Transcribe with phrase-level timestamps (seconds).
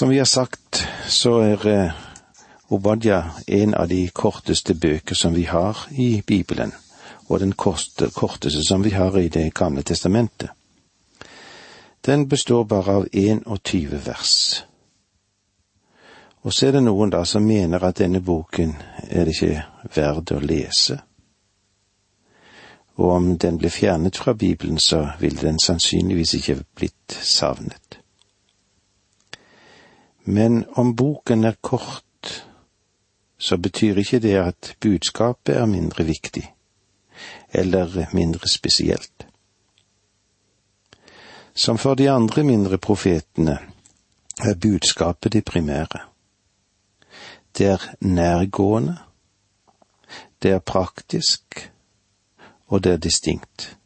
[0.00, 1.90] Som vi har sagt, så er eh,
[2.68, 6.72] Obadja en av de korteste bøker som vi har i Bibelen,
[7.28, 10.48] og den korte, korteste som vi har i Det gamle testamentet.
[12.06, 14.64] Den består bare av 21 vers.
[16.42, 18.76] Og så er det noen da som mener at denne boken
[19.10, 19.62] er det ikke
[19.94, 20.96] verd å lese.
[22.96, 27.99] Og om den blir fjernet fra Bibelen, så vil den sannsynligvis ikke blitt savnet.
[30.24, 32.46] Men om boken er kort,
[33.38, 36.54] så betyr ikke det at budskapet er mindre viktig,
[37.52, 39.26] eller mindre spesielt.
[41.54, 43.58] Som for de andre mindre profetene
[44.38, 46.00] er budskapet det primære.
[47.58, 48.98] Det er nærgående,
[50.42, 51.72] det er praktisk,
[52.66, 53.76] og det er distinkt.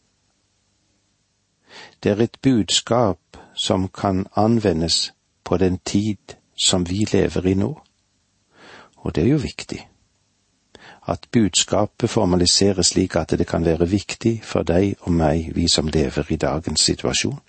[2.02, 3.18] Det er et budskap
[3.54, 5.14] som kan anvendes
[5.44, 7.80] på den tid som vi lever i nå.
[8.96, 9.88] Og det er jo viktig.
[11.06, 15.88] At budskapet formaliseres slik at det kan være viktig for deg og meg, vi som
[15.88, 17.40] lever i dagens situasjon.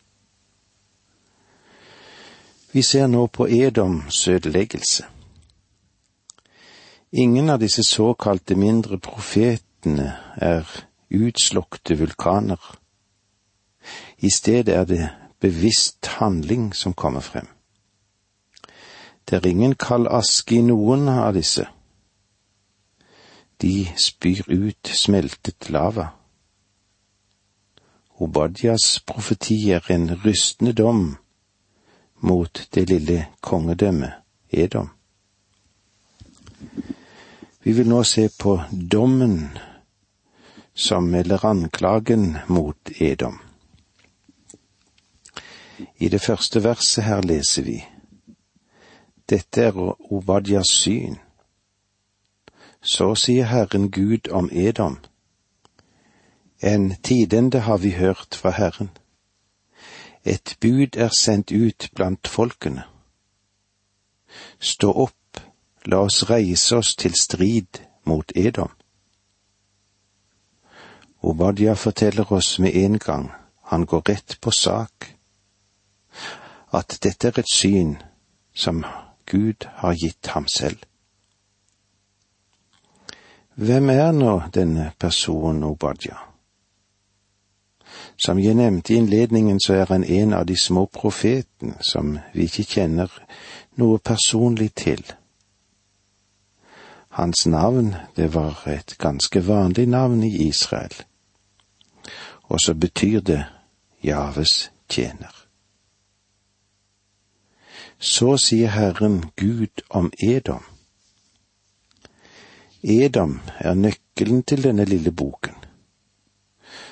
[2.75, 5.05] Vi ser nå på Edoms ødeleggelse.
[7.11, 10.67] Ingen av disse såkalte mindre profetene er
[11.07, 12.59] utslukte vulkaner.
[14.19, 17.54] I stedet er det bevisst handling som kommer frem.
[19.25, 21.65] Det er ingen kald aske i noen av disse.
[23.61, 26.11] De spyr ut smeltet lava.
[28.21, 31.15] Obadias profeti er en rystende dom
[32.21, 34.91] mot det lille kongedømmet Edom.
[37.63, 39.49] Vi vil nå se på dommen
[40.73, 43.39] som melder anklagen mot Edom.
[45.97, 47.81] I det første verset her leser vi
[49.29, 51.17] dette er Obadias syn.
[52.81, 54.99] Så sier Herren Gud om Edom.
[56.61, 58.89] En tidende har vi hørt fra Herren.
[60.25, 62.83] Et bud er sendt ut blant folkene.
[64.59, 65.41] Stå opp,
[65.85, 68.71] la oss reise oss til strid mot Edom.
[71.21, 73.31] Obadia forteller oss med en gang,
[73.63, 75.16] han går rett på sak,
[76.73, 77.97] at dette er et syn
[78.53, 78.85] som
[79.25, 80.78] Gud har gitt ham selv.
[83.56, 86.18] Hvem er nå denne personen Obadja?
[88.18, 92.50] Som jeg nevnte i innledningen, så er han en av de små profetene som vi
[92.50, 93.12] ikke kjenner
[93.80, 95.03] noe personlig til.
[97.16, 100.94] Hans navn, det var et ganske vanlig navn i Israel,
[102.52, 103.44] og så betyr det
[104.03, 105.44] Javes tjener.
[108.05, 110.63] Så sier Herren Gud om Edom.
[112.83, 115.55] Edom er nøkkelen til denne lille boken.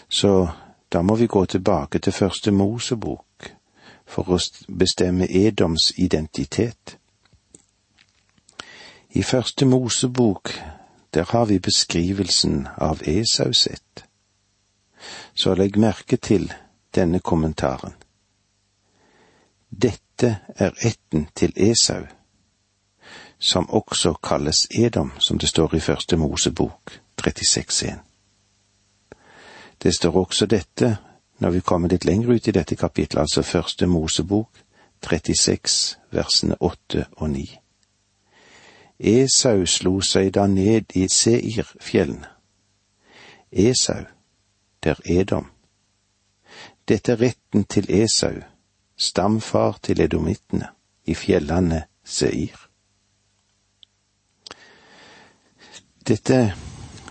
[0.10, 0.48] Så
[0.94, 3.50] da må vi gå tilbake til første Mosebok
[4.06, 6.98] for å bestemme Edoms identitet.
[9.10, 10.50] I første Mosebok,
[11.14, 14.06] der har vi beskrivelsen av Esaus ett.
[15.36, 16.50] Så legg merke til
[16.96, 17.94] denne kommentaren.
[19.70, 22.06] Dette dette er ætten til Esau,
[23.40, 27.98] som også kalles Edom, som det står i første Mosebok 36.1.
[29.84, 30.98] Det står også dette
[31.38, 34.50] når vi kommer litt lenger ut i dette kapittelet, altså første Mosebok
[35.04, 37.60] 36, versene 8 og 9.
[39.00, 42.30] Esau slo seg da ned i Seirfjellene.
[43.52, 44.06] Esau,
[44.84, 45.50] der Edom.
[46.88, 48.53] Dette er retten til Esau,
[48.98, 50.68] stamfar til edomittene
[51.06, 52.58] i fjellene Seir.
[56.08, 56.54] Dette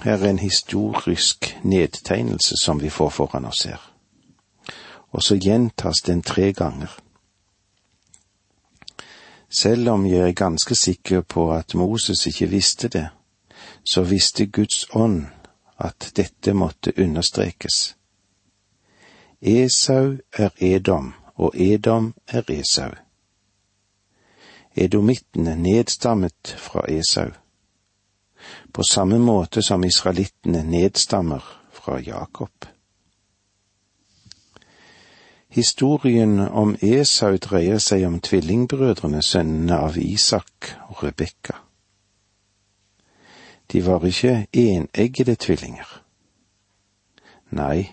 [0.05, 3.81] er en historisk nedtegnelse som vi får foran oss her,
[5.11, 6.91] og så gjentas den tre ganger.
[9.49, 13.09] Selv om jeg er ganske sikker på at Moses ikke visste det,
[13.85, 15.27] så visste Guds ånd
[15.79, 17.97] at dette måtte understrekes.
[19.43, 22.91] Esau er Edom, og Edom er Esau.
[24.77, 27.31] Edomittene nedstammet fra Esau,
[28.73, 32.51] på samme måte som israelittene nedstammer fra Jakob.
[35.53, 41.59] Historien om Esau dreier seg om tvillingbrødrene, sønnene av Isak og Rebekka.
[43.73, 45.89] De var ikke eneggede tvillinger.
[47.53, 47.93] Nei,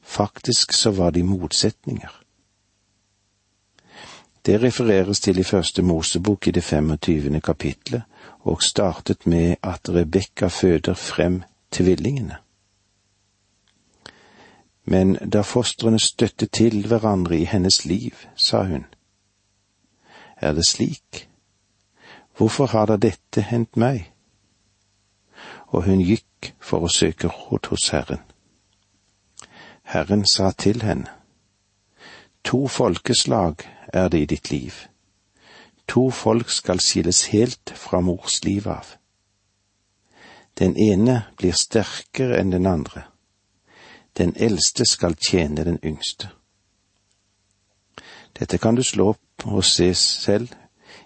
[0.00, 2.23] faktisk så var de motsetninger.
[4.46, 7.40] Det refereres til i første Mosebok i det 25.
[7.40, 8.02] kapitlet,
[8.40, 12.36] og startet med at Rebekka føder frem tvillingene.
[14.84, 18.84] Men da fostrene støtte til hverandre i hennes liv, sa hun,
[20.36, 21.28] er det slik?
[22.36, 24.12] Hvorfor har da dette hendt meg?
[25.66, 28.20] Og hun gikk for å søke råd hos Herren.
[29.82, 31.08] Herren sa til henne,
[32.44, 33.54] To folkeslag
[33.92, 34.72] er det i ditt liv.
[35.88, 38.96] To folk skal skilles helt fra mors liv av.
[40.58, 43.02] Den ene blir sterkere enn den andre.
[44.16, 46.30] Den eldste skal tjene den yngste.
[48.38, 50.48] Dette kan du slå opp og se selv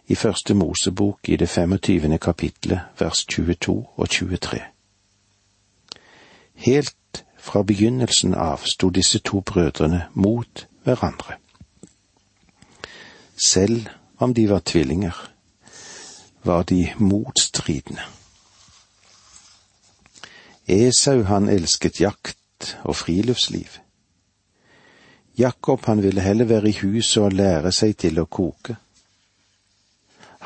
[0.07, 2.19] i Første Mosebok i det 25.
[2.19, 4.61] kapitlet vers 22 og 23.
[6.55, 11.37] Helt fra begynnelsen av sto disse to brødrene mot hverandre.
[13.47, 13.89] Selv
[14.19, 15.17] om de var tvillinger,
[16.43, 18.03] var de motstridende.
[20.69, 23.79] Esau han elsket jakt og friluftsliv.
[25.39, 28.77] Jakob han ville heller være i huset og lære seg til å koke.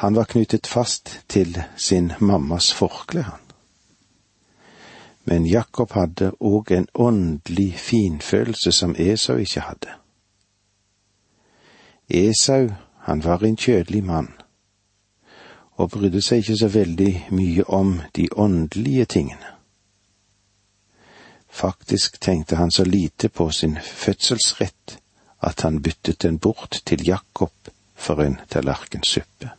[0.02, 3.40] Han var knyttet fast til sin mammas forkle, han.
[5.24, 10.01] Men Jakob hadde òg en åndelig finfølelse som Esau ikke hadde.
[12.12, 12.68] Esau,
[12.98, 14.28] han var en kjødelig mann,
[15.80, 19.54] og brydde seg ikke så veldig mye om de åndelige tingene.
[21.48, 24.98] Faktisk tenkte han så lite på sin fødselsrett
[25.40, 29.50] at han byttet den bort til Jakob for en tallerkensuppe.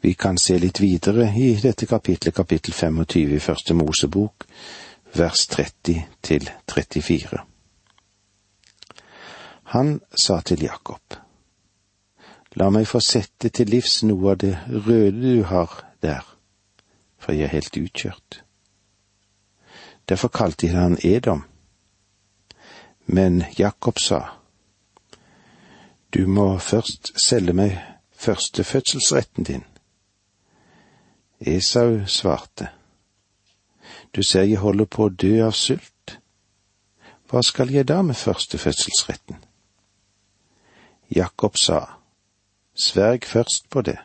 [0.00, 4.46] Vi kan se litt videre i dette kapitlet, kapittel 25 i Første Mosebok,
[5.14, 7.55] vers 30 til 34.
[9.68, 11.16] Han sa til Jakob,
[12.56, 15.72] La meg få sette til livs noe av det røde du har
[16.02, 16.22] der,
[17.18, 18.38] for jeg er helt utkjørt.
[20.08, 21.42] Derfor kalte jeg han Edom.
[23.06, 24.20] Men Jakob sa,
[26.14, 27.74] Du må først selge meg
[28.14, 29.64] førstefødselsretten din.
[31.40, 32.70] Esau svarte,
[34.14, 36.20] Du ser jeg holder på å dø av sult.
[37.26, 39.42] Hva skal jeg da med førstefødselsretten?
[41.14, 41.80] Jakob sa,
[42.74, 43.98] Sverg først på det.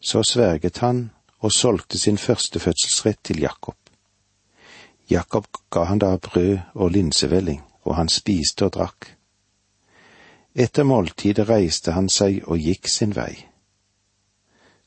[0.00, 3.76] Så sverget han og solgte sin førstefødselsrett til Jakob.
[5.10, 9.16] Jakob ga han da brød og linsevelling, og han spiste og drakk.
[10.54, 13.48] Etter måltidet reiste han seg og gikk sin vei.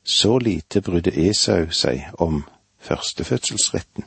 [0.02, 2.44] Så lite brydde Esau seg om
[2.78, 4.04] førstefødselsretten.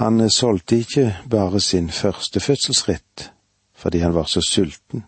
[0.00, 3.32] Han solgte ikke bare sin førstefødselsrett,
[3.80, 5.04] fordi han var så sulten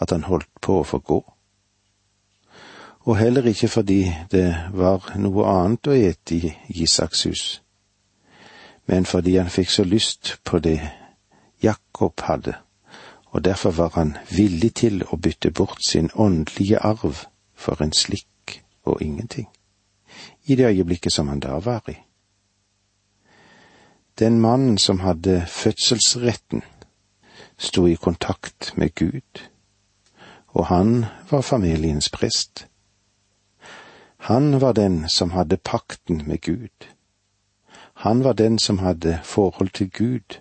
[0.00, 1.20] at han holdt på å få gå.
[3.06, 4.00] Og heller ikke fordi
[4.30, 6.52] det var noe annet å ete i
[6.82, 7.44] Isaks hus,
[8.86, 10.80] men fordi han fikk så lyst på det
[11.62, 12.58] Jakob hadde,
[13.32, 18.60] og derfor var han villig til å bytte bort sin åndelige arv for en slikk
[18.84, 19.48] og ingenting,
[20.44, 21.96] i det øyeblikket som han da var i.
[24.18, 26.62] Den mannen som hadde fødselsretten,
[27.58, 29.48] sto i kontakt med Gud,
[30.46, 32.66] og han var familiens prest.
[34.16, 36.88] Han var den som hadde pakten med Gud.
[37.94, 40.40] Han var den som hadde forhold til Gud.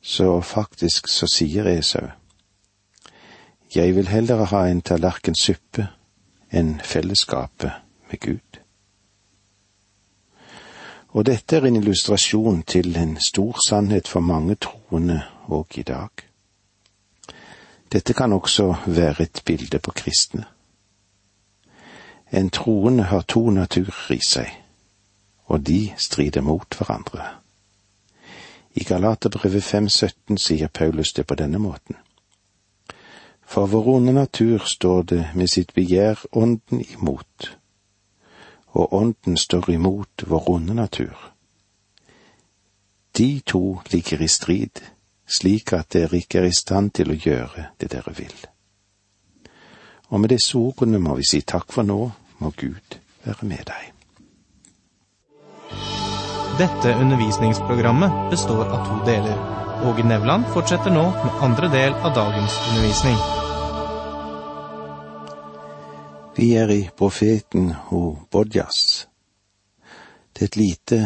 [0.00, 2.08] Så faktisk så sier Esau,
[3.74, 5.88] jeg vil heller ha en tallerken suppe
[6.52, 7.72] enn fellesskapet
[8.10, 8.60] med Gud.
[11.08, 16.08] Og dette er en illustrasjon til en stor sannhet for mange troende og i dag.
[17.92, 20.44] Dette kan også være et bilde på kristne.
[22.32, 24.50] En troende har to naturer i seg,
[25.46, 27.28] og de strider mot hverandre.
[28.74, 31.96] I Galaterbrevet 5,17 sier Paulus det på denne måten.
[33.46, 37.58] For vår onde natur står det med sitt begjær ånden imot,
[38.74, 41.30] og ånden står imot vår onde natur.
[43.16, 44.82] De to ligger i strid,
[45.26, 48.34] slik at dere ikke er i stand til å gjøre det dere vil.
[50.12, 51.98] Og med disse ordene må vi si takk for nå,
[52.38, 53.90] må Gud være med deg.
[56.58, 59.38] Dette undervisningsprogrammet består av to deler.
[59.84, 63.18] Åge Nevland fortsetter nå med andre del av dagens undervisning.
[66.36, 67.72] Vi er i profeten
[68.30, 69.06] Bodjas.
[70.32, 70.98] Det er et lite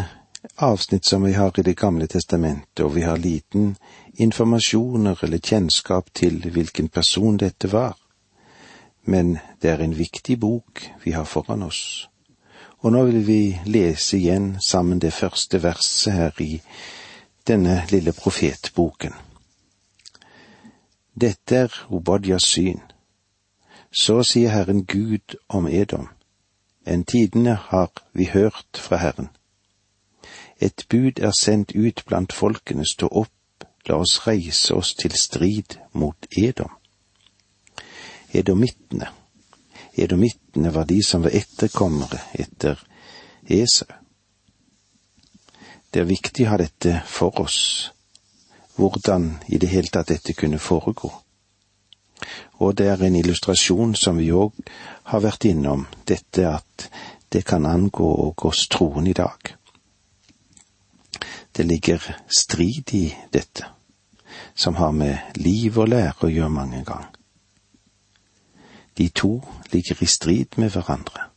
[0.57, 3.77] avsnitt som vi har i Det gamle testamentet, og vi har liten
[4.19, 7.97] informasjoner eller kjennskap til hvilken person dette var,
[9.05, 12.09] men det er en viktig bok vi har foran oss.
[12.79, 16.61] Og nå vil vi lese igjen sammen det første verset her i
[17.49, 19.15] denne lille profetboken.
[21.15, 22.83] Dette er Obadias syn.
[23.91, 26.09] Så sier Herren Gud om Edom.
[26.87, 29.29] En tidene har vi hørt fra Herren.
[30.61, 33.33] Et bud er sendt ut blant folkene, stå opp,
[33.89, 36.73] la oss reise oss til strid mot Edom.
[38.33, 39.09] Edomittene.
[39.97, 42.81] Edomittene var de som var etterkommere etter
[43.49, 43.89] Esau.
[45.91, 47.61] Det er viktig å ha dette for oss,
[48.77, 51.11] hvordan i det hele tatt dette kunne foregå
[52.59, 54.55] og det er en illustrasjon som vi òg
[55.13, 56.89] har vært innom, dette at
[57.31, 59.55] det kan angå oss troen i dag.
[61.53, 63.67] Det ligger strid i dette,
[64.59, 67.13] som har med liv og lære å gjøre mange ganger.
[68.99, 69.39] De to
[69.73, 71.29] ligger i strid med hverandre,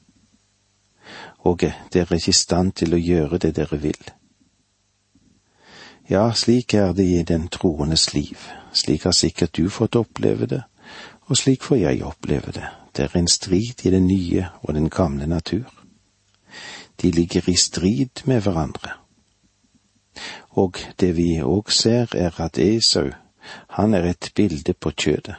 [1.46, 4.02] og dere er ikke i stand til å gjøre det dere vil.
[6.10, 8.42] Ja, slik er det i den troendes liv,
[8.74, 10.64] slik har sikkert du fått oppleve det,
[11.30, 12.66] og slik får jeg oppleve det.
[12.98, 15.70] Det er en strid i den nye og den gamle natur.
[17.02, 18.98] De ligger i strid med hverandre.
[20.52, 23.12] Og det vi òg ser, er at Esau,
[23.70, 25.36] han er et bilde på kjødet.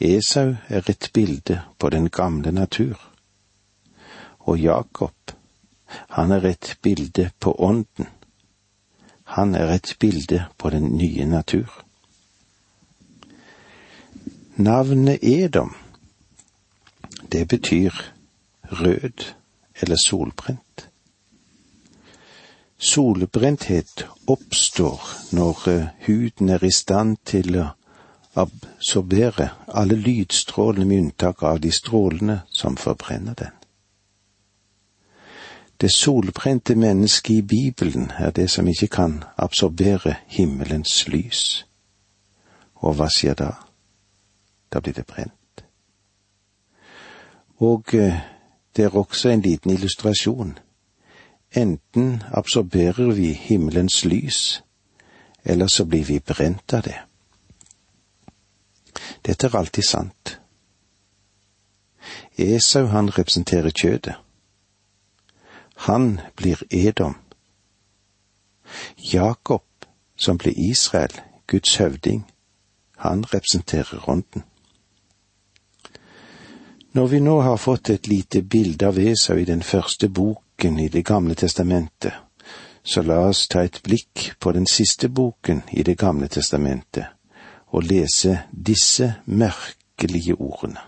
[0.00, 3.00] Esau er et bilde på den gamle natur.
[4.38, 5.32] Og Jakob,
[6.10, 8.06] han er et bilde på ånden.
[9.24, 11.84] Han er et bilde på den nye natur.
[14.56, 15.76] Navnet Edom,
[17.32, 17.90] det betyr
[18.62, 19.34] rød
[19.80, 20.88] eller solbrent.
[22.78, 25.00] Solbrenthet oppstår
[25.32, 27.70] når eh, huden er i stand til å
[28.36, 33.54] absorbere alle lydstrålene med unntak av de strålene som forbrenner den.
[35.80, 41.66] Det solbrente mennesket i Bibelen er det som ikke kan absorbere himmelens lys.
[42.74, 43.50] Og hva skjer da?
[44.72, 45.64] Da blir det brent.
[47.56, 48.20] Og eh,
[48.76, 50.58] det er også en liten illustrasjon.
[51.50, 54.62] Enten absorberer vi himmelens lys,
[55.44, 56.98] eller så blir vi brent av det.
[59.22, 60.38] Dette er alltid sant.
[62.38, 64.14] Esau, han representerer kjødet.
[65.76, 67.16] Han blir Edom.
[69.12, 69.64] Jakob,
[70.16, 71.12] som blir Israel,
[71.46, 72.26] Guds høvding,
[72.96, 74.42] han representerer ånden.
[76.92, 80.08] Når vi nå har fått et lite bilde av Esau i den første
[80.56, 82.12] boken i Det gamle testamentet,
[82.82, 87.04] så la oss ta et blikk på den siste boken i Det gamle testamentet
[87.68, 90.80] og lese disse merkelige ordene.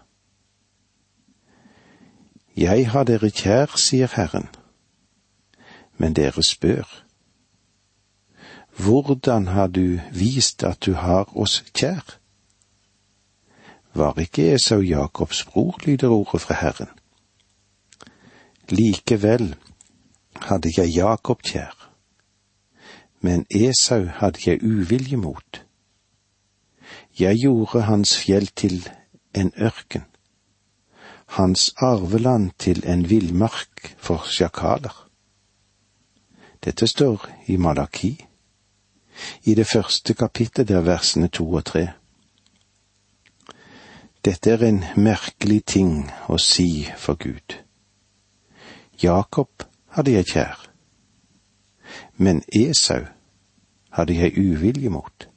[2.57, 4.49] Jeg har dere kjær, sier Herren,
[5.99, 7.05] men dere spør.
[8.77, 12.19] Hvordan har du vist at du har oss kjær?
[13.95, 16.98] Var ikke Esau Jakobs bror, lyder ordet fra Herren.
[18.71, 19.55] Likevel
[20.45, 21.73] hadde jeg Jakob kjær,
[23.25, 25.61] men Esau hadde jeg uvilje mot.
[27.19, 28.83] Jeg gjorde hans fjell til
[29.35, 30.05] en ørken,
[31.39, 35.09] hans arveland til en villmark for sjakaler.
[36.65, 38.11] Dette står i Malaki,
[39.45, 41.87] i det første kapittelet der versene to og tre.
[44.25, 47.68] Dette er en merkelig ting å si for Gud.
[49.03, 49.63] Jakob
[49.95, 50.65] hadde jeg kjær,
[52.17, 53.05] men Esau
[53.91, 55.29] hadde jeg uvilje mot.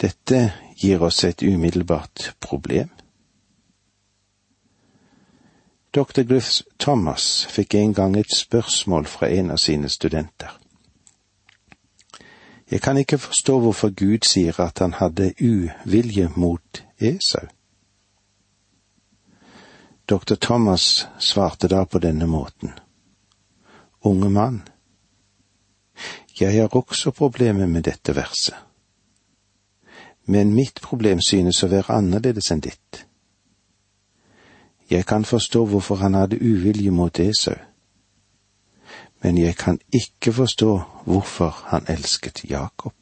[0.00, 0.40] Dette
[0.76, 2.90] gir oss et umiddelbart problem.
[5.94, 6.24] Dr.
[6.24, 10.58] Griffs Thomas fikk en gang et spørsmål fra en av sine studenter.
[12.70, 17.46] Jeg kan ikke forstå hvorfor Gud sier at han hadde uvilje mot Esau.
[20.08, 20.34] Dr.
[20.36, 22.72] Thomas svarte da på denne måten.
[24.04, 24.62] Unge mann,
[26.40, 28.56] jeg har også problemer med dette verset,
[30.24, 33.04] men mitt problem synes å være annerledes enn ditt.
[34.90, 37.56] Jeg kan forstå hvorfor han hadde uvilje mot Esau
[39.22, 42.94] men jeg kan ikke forstå hvorfor han elsket Jakob.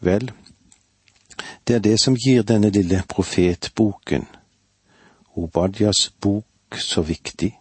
[0.00, 0.30] Vel,
[1.68, 4.24] det er det som gir denne lille profetboken,
[5.36, 7.58] Obadjas bok, så viktig.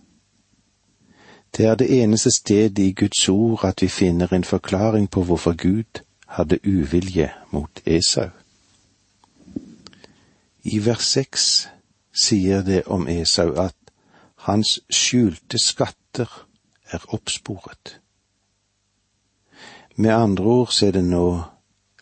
[1.57, 5.53] Det er det eneste stedet i Guds ord at vi finner en forklaring på hvorfor
[5.53, 8.29] Gud hadde uvilje mot Esau.
[10.63, 11.69] I vers seks
[12.13, 13.75] sier det om Esau at
[14.35, 16.47] hans skjulte skatter
[16.91, 17.99] er oppsporet.
[19.95, 21.43] Med andre ord så er det nå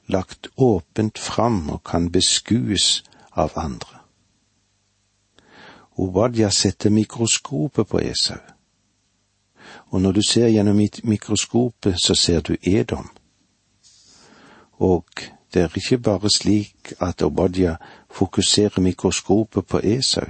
[0.08, 4.00] lagt åpent fram og kan beskues av andre.
[5.98, 8.40] Obadja setter mikroskopet på Esau,
[9.90, 13.10] og når du ser gjennom mikroskopet, så ser du Edom.
[14.74, 15.06] Og
[15.54, 17.78] det er ikke bare slik at Obadja
[18.12, 20.28] fokuserer mikroskopet på Esau,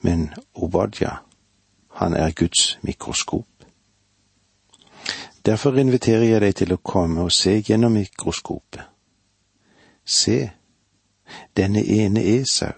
[0.00, 1.10] men Obadja,
[1.92, 3.46] han er Guds mikroskop.
[5.46, 8.86] Derfor inviterer jeg deg til å komme og se gjennom mikroskopet.
[10.04, 10.38] Se,
[11.56, 12.72] denne ene Esau.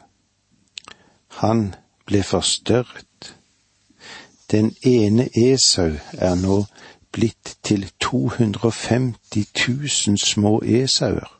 [1.42, 1.75] Han
[2.06, 3.37] ble forstørret.
[4.50, 6.64] Den ene Esau er nå
[7.12, 9.46] blitt til 250
[10.06, 11.30] 000 små Esauer,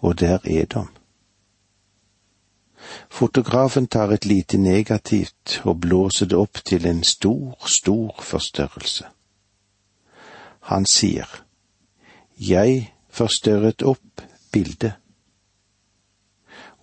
[0.00, 0.86] og der er de.
[3.10, 9.04] Fotografen tar et lite negativt og blåser det opp til en stor, stor forstørrelse.
[10.68, 11.28] Han sier,
[12.38, 14.22] Jeg forstørret opp
[14.52, 14.92] bildet.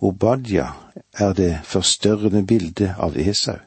[0.02, 0.72] Obadja
[1.14, 3.60] er det forstørrende bildet av Esau.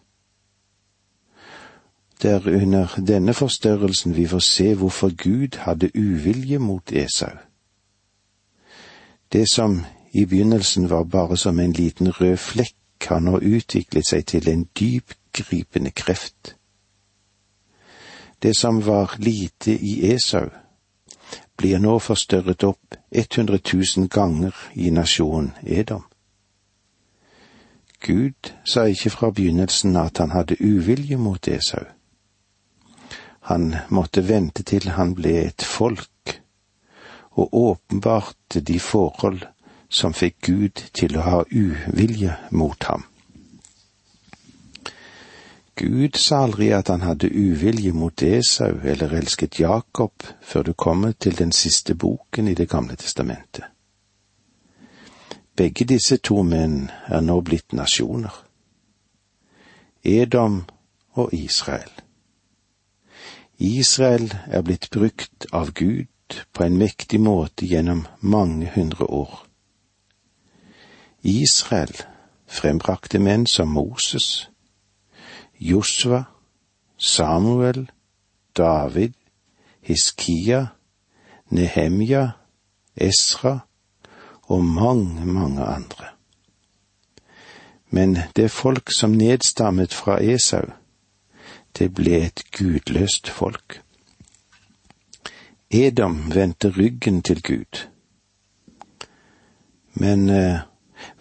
[2.22, 7.38] Det er under denne forstørrelsen vi får se hvorfor Gud hadde uvilje mot Esau.
[9.32, 14.26] Det som i begynnelsen var bare som en liten rød flekk, kan nå utviklet seg
[14.26, 16.57] til en dypgripende kreft.
[18.42, 20.50] Det som var lite i Esau,
[21.56, 23.58] blir nå forstørret opp 100
[23.96, 26.04] 000 ganger i nasjonen Edom.
[28.00, 31.84] Gud sa ikke fra begynnelsen at han hadde uvilje mot Esau.
[33.50, 36.40] Han måtte vente til han ble et folk,
[37.30, 39.42] og åpenbarte de forhold
[39.88, 43.06] som fikk Gud til å ha uvilje mot ham.
[45.78, 51.12] Gud sa aldri at han hadde uvilje mot Esau eller elsket Jakob før du kommer
[51.12, 53.64] til den siste boken i Det gamle testamentet.
[55.56, 58.34] Begge disse to menn er nå blitt nasjoner.
[60.04, 60.64] Edom
[61.12, 61.90] og Israel.
[63.58, 69.46] Israel er blitt brukt av Gud på en mektig måte gjennom mange hundre år.
[71.22, 71.94] Israel
[72.46, 74.48] frembrakte menn som Moses,
[75.60, 76.24] Josva,
[76.96, 77.90] Samuel,
[78.56, 79.14] David,
[79.80, 80.66] Hiskia,
[81.50, 82.30] Nehemja,
[82.96, 83.58] Esra
[84.42, 86.06] og mange, mange andre.
[87.90, 90.64] Men det folk som nedstammet fra Esau,
[91.78, 93.82] det ble et gudløst folk.
[95.70, 97.86] Edom vendte ryggen til Gud.
[99.94, 100.60] Men eh,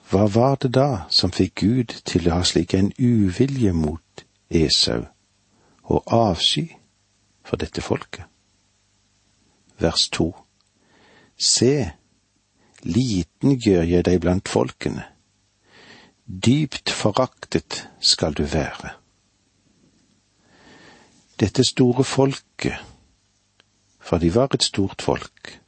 [0.09, 4.01] hva var det da som fikk Gud til å ha slik en uvilje mot
[4.49, 5.03] Esau
[5.83, 6.67] og avsky
[7.43, 8.25] for dette folket.
[9.79, 10.33] Vers to
[11.37, 11.91] Se,
[12.81, 15.03] liten gjør jeg deg blant folkene,
[16.25, 18.95] dypt foraktet skal du være.
[21.37, 22.73] Dette store folket,
[23.99, 25.59] for de var et stort folk,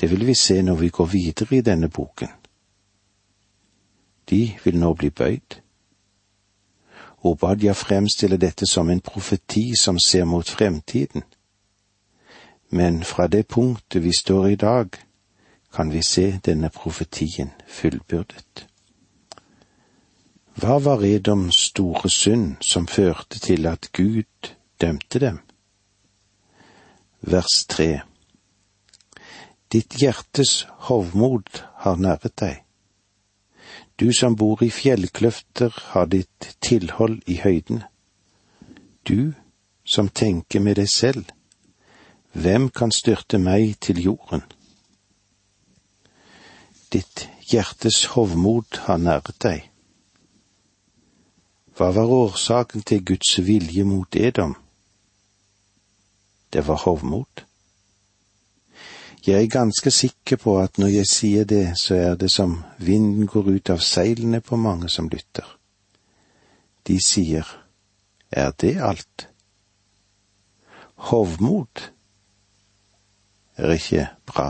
[0.00, 2.30] det vil vi se når vi går videre i denne boken.
[4.30, 5.58] De vil nå bli bøyd
[7.22, 11.22] Obadja fremstiller dette som en profeti som ser mot fremtiden.
[12.70, 14.88] Men fra det punktet vi står i dag,
[15.72, 18.66] kan vi se denne profetien fullbyrdet.
[20.56, 25.40] Hva var Edoms store synd som førte til at Gud dømte dem?
[27.20, 28.00] Vers tre
[29.72, 32.65] Ditt hjertes hovmod har næret deg.
[34.00, 37.82] Du som bor i fjellkløfter har ditt tilhold i høyden.
[39.08, 39.32] Du
[39.84, 41.24] som tenker med deg selv,
[42.36, 44.42] hvem kan styrte meg til jorden?
[46.92, 49.64] Ditt hjertes hovmod har næret deg.
[51.76, 54.54] Hva var årsaken til Guds vilje mot Edom?
[56.52, 57.46] Det var hovmod.
[59.24, 63.26] Jeg er ganske sikker på at når jeg sier det, så er det som vinden
[63.26, 65.46] går ut av seilene på mange som lytter.
[66.86, 67.46] De sier,
[68.30, 69.28] er det alt?
[71.08, 71.82] Hovmod
[73.56, 74.48] er ikke bra.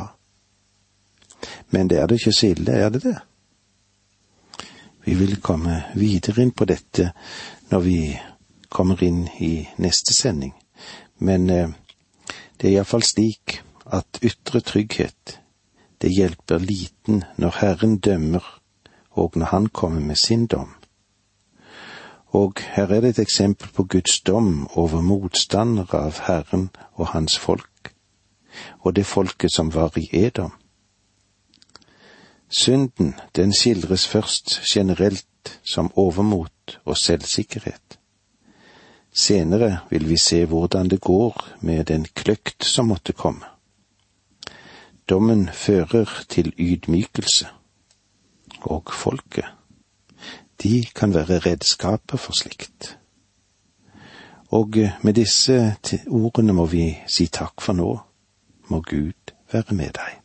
[1.70, 3.16] Men det er det ikke så ille, er det det?
[5.07, 7.12] Vi vil komme videre inn på dette
[7.70, 8.00] når vi
[8.68, 10.52] kommer inn i neste sending,
[11.18, 11.70] men eh,
[12.59, 13.61] det er iallfall slik
[13.92, 15.40] at ytre trygghet,
[16.03, 18.44] det hjelper liten når Herren dømmer
[19.16, 20.75] og når Han kommer med sin dom.
[22.27, 27.38] Og her er det et eksempel på Guds dom over motstandere av Herren og Hans
[27.38, 27.94] folk,
[28.81, 30.53] og det folket som var i Edom.
[32.49, 37.99] Synden, den skildres først generelt som overmot og selvsikkerhet.
[39.16, 43.56] Senere vil vi se hvordan det går med den kløkt som måtte komme.
[45.09, 47.47] Dommen fører til ydmykelse,
[48.61, 49.45] og folket,
[50.62, 52.99] de kan være redskaper for slikt.
[54.49, 55.77] Og med disse
[56.09, 57.90] ordene må vi si takk for nå,
[58.69, 60.19] må Gud være med deg.